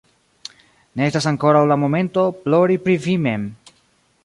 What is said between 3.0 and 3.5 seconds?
vi mem.